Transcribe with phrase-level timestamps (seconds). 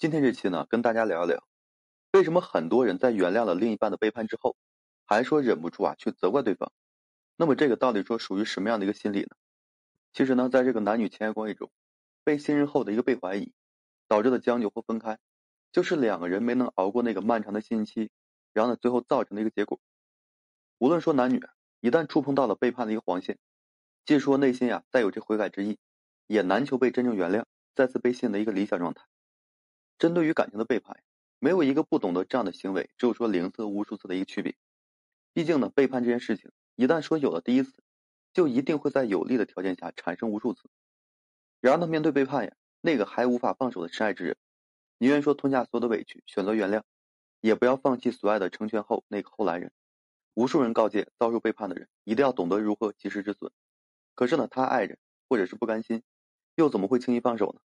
[0.00, 1.46] 今天这期呢，跟大家聊一聊，
[2.12, 4.56] 为什么很多人在原谅了另一半的背叛之后，
[5.04, 6.72] 还说忍不住啊去责怪对方？
[7.36, 9.36] 那么这个到底说属于什么样的一个心理呢？
[10.14, 11.70] 其实呢，在这个男女情爱关系中，
[12.24, 13.52] 被信任后的一个被怀疑，
[14.08, 15.18] 导致的将就或分开，
[15.70, 18.10] 就是两个人没能熬过那个漫长的信任期，
[18.54, 19.78] 然后呢，最后造成的一个结果。
[20.78, 21.42] 无论说男女，
[21.80, 23.38] 一旦触碰到了背叛的一个黄线，
[24.06, 25.78] 即说内心呀再有这悔改之意，
[26.26, 27.44] 也难求被真正原谅，
[27.74, 29.04] 再次被信的一个理想状态。
[30.00, 31.02] 针对于感情的背叛，
[31.38, 34.56] 没有一个不懂得这样的行为，只有说零次无数次的一个区别。
[35.34, 37.74] 毕竟呢，背叛这件事情，一旦说有了第一次，
[38.32, 40.70] 就一定会在有利的条件下产生无数次。
[41.60, 44.38] 然而呢，面对背叛呀，那个还无法放手的深爱之人，
[44.96, 46.82] 宁愿说吞下所有的委屈，选择原谅，
[47.42, 49.70] 也不要放弃所爱的成全后那个后来人。
[50.32, 53.52] 无数人告诫遭受背叛的人，一定要懂得如何及时止损。
[54.14, 54.96] 可是呢，他爱着，
[55.28, 56.02] 或者是不甘心，
[56.54, 57.60] 又怎么会轻易放手呢？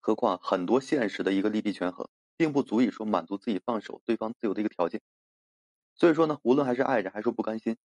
[0.00, 5.00] 何况很多现实的一个利弊权衡，并不足以说满足自己放手对方自由的一个条件。
[5.94, 7.76] 所以说呢，无论还是爱着，还是不甘心，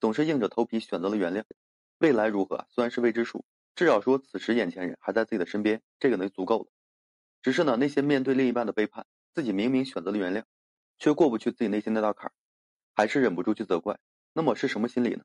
[0.00, 1.44] 总是硬着头皮选择了原谅。
[1.98, 3.44] 未来如何虽然是未知数，
[3.74, 6.70] 至少说此时眼前人还在自己的身边，这个呢就足够了。
[7.42, 10.44] 只是呢，那些面对另一半的背叛，自己明明选择了原谅，
[10.98, 12.32] 却过不去自己内心那道坎儿，
[12.94, 13.98] 还是忍不住去责怪。
[14.32, 15.24] 那么是什么心理呢？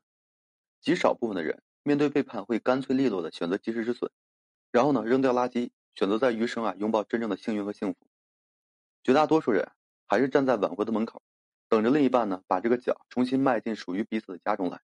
[0.80, 4.10] 极少部分的人面对背叛会干脆利落的选择及时止损，
[4.72, 5.70] 然后呢扔掉垃圾。
[5.94, 7.98] 选择在余生啊拥抱真正的幸运和幸福，
[9.02, 9.70] 绝大多数人
[10.06, 11.22] 还是站在挽回的门口，
[11.68, 14.80] 等着另一半呢把这个脚重新迈进属于彼此的家中来。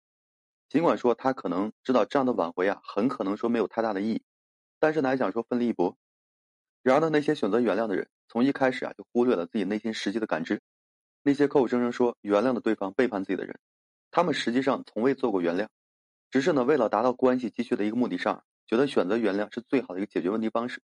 [0.69, 4.23] 尽管说他可能知道这样的挽回啊很可能说没有太大的意义，
[4.81, 5.97] 但是呢还想说奋力一搏。
[6.83, 10.61] 然而呢那些选择原谅的人，从一开始啊就忽略了自己内心实际的感知。
[11.23, 13.59] 那些口口声声说原谅的对方背叛自己的人，
[14.11, 15.69] 他们实际上从未做过原谅，
[16.31, 20.83] 只是呢为了达到关系继续的一个目的上，觉得选择原谅是最好的一个解决问题方式。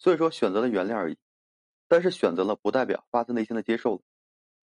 [0.00, 1.18] 所以说选择了原谅而已，
[1.86, 4.02] 但是选择了不代表发自内心的接受了。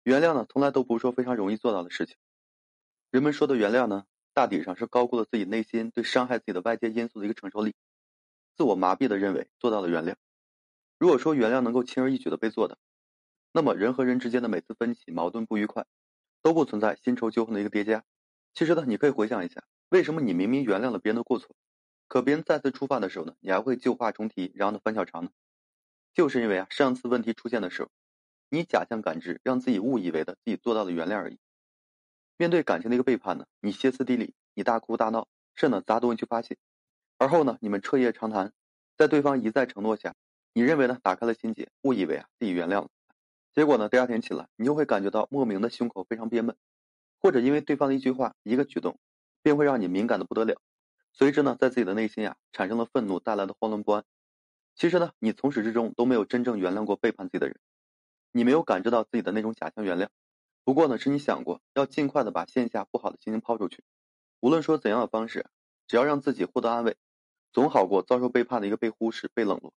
[0.04, 2.18] 原谅呢，从来都不是说非常容易做到的事情。
[3.12, 7.76] 人们说的原谅呢，大体上是高估了自己内心对伤害自己的外界因素的一个承受力，
[8.58, 10.16] 自我麻痹的认为做到了原谅。
[10.98, 12.80] 如果说原谅能够轻而易举的被做到，
[13.52, 15.86] 那么人和人之间的每次分歧、矛盾、不愉快，
[16.42, 18.04] 都不存在新仇旧恨的一个叠加。
[18.56, 21.56] 其实呢，你可以回想一下，为什么你明明原谅了别人的过错？
[22.12, 25.32] 可别人再次出发的时候呢，你还会旧话重提，然后呢翻小肠呢？
[26.14, 27.90] 就是因为啊，上次问题出现的时候，
[28.50, 31.40] 你假象感知，让自己误以为的自己做到了原谅而已。
[32.36, 36.58] 面对感情的一个背叛呢，你歇斯底里，你大哭大闹，甚至砸东西去发泄，
[37.18, 38.52] 而后呢，你们彻夜长谈，
[38.98, 40.14] 在对方一再承诺下，
[40.52, 42.90] 你认为呢打开了心结，误以为啊自己原谅了，
[43.56, 46.58] 结果呢第二天起来，你就会感觉到莫名的胸口非常憋闷，
[47.22, 49.00] 或者因为对方的一句话、一个举动，
[49.42, 50.60] 便会让你敏感的不得了。
[51.14, 54.04] 随之呢，在自己的内心呀，产生了愤怒带来的慌乱不安。
[54.76, 57.60] 其实呢，你从始至终都没有真正原谅过背叛自己的人，
[58.32, 60.08] 你没有感知到自己的那种假象原谅。
[60.64, 63.84] 不过呢，是你想过要尽快的把线下不好的心情抛出去。
[64.40, 65.46] 无论说怎样的方式，
[65.88, 66.96] 只要让自己获得安慰，
[67.52, 69.74] 总好过遭受背叛的一个被忽视、被冷落。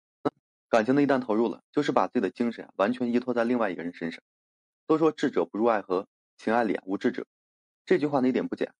[0.68, 4.22] 感情的一旦投入了，就是把自己的精神完全依托在另外一个人身上。
[4.86, 6.06] 都说智者不入爱河，
[6.36, 7.26] 情爱里无智者，
[7.86, 8.72] 这句话呢一点不假。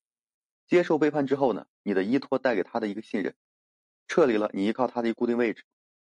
[0.67, 3.35] 接受背叛之后呢，你的依托带给他的一个信任，
[4.09, 5.65] 撤离了你依靠他的一个固定位置，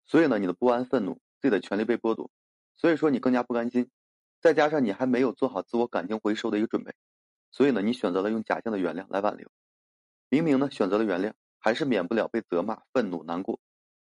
[0.07, 2.31] 所以呢，你的不安、愤怒，自己的权利被剥夺，
[2.77, 3.89] 所以说你更加不甘心，
[4.41, 6.95] 再加上你还没有做好自我感情回收的一个准备，
[7.53, 9.49] 所以呢，你选择了用假象的原谅来挽留，
[10.29, 13.61] 明明呢选择了原谅，还是免不了被责骂、愤怒、难过，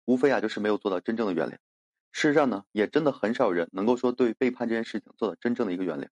[0.05, 1.53] 无非啊就是没有做到真正的原谅。
[2.13, 6.09] 事实上呢，也真的很少人能够说对背叛这件事情做到真正的一个原谅。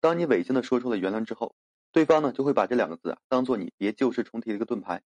[0.00, 1.54] 当你违心的说出了原谅之后。
[1.94, 5.04] 对方呢就会把这两个字啊当做你别旧事重提的一个盾牌。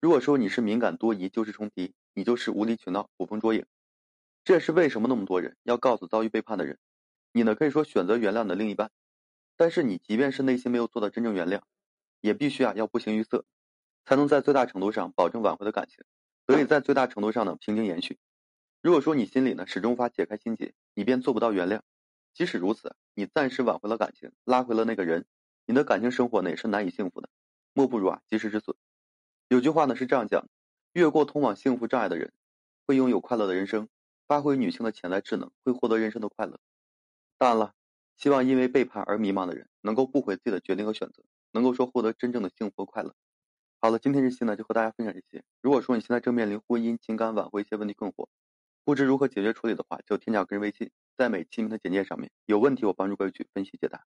[0.00, 3.66] 如果说你是敏感多疑、旧事重提，你就是无理取闹、捕风捉影。
[4.44, 6.78] 这也是为什么那么多人要告诉遭遇背叛的人，
[7.32, 8.92] 你呢可以说选择原谅的另一半，
[9.56, 11.60] 但是你即便是内心没有做到真正原谅，
[12.20, 13.44] 也必须啊要不形于色，
[14.04, 16.04] 才能在最大程度上保证挽回的感情
[16.46, 18.20] 得以在最大程度上呢平静延续。
[18.80, 21.80] 如果说你心里呢始终无法解开心结，你便做不到原谅。
[22.32, 25.26] 即使如此，你暂时挽回了感情，拉回了那个人。
[25.66, 27.28] 你的感情生活呢也是难以幸福的，
[27.72, 28.76] 莫不如啊及时止损。
[29.48, 30.48] 有句话呢是这样讲：
[30.92, 32.32] 越过通往幸福障碍的人，
[32.86, 33.86] 会拥有快乐的人生；
[34.26, 36.58] 发挥女性的潜在智能，会获得人生的快乐。
[37.38, 37.74] 当然了，
[38.16, 41.22] 希望因为背叛而迷茫的人能够不悔自己的决定和选择，
[41.52, 43.14] 能够说获得真正的幸福和快乐。
[43.80, 45.44] 好了，今天这期呢就和大家分享这些。
[45.60, 48.28] 如果说你现在正面临婚姻、情感挽回一些问题困惑，
[48.84, 54.04] 不知如何解决处理的话，就添加个人微信，在每期名的简介上面，有问题我帮助各位去分析解答。